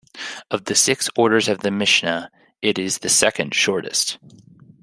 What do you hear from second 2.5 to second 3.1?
it is the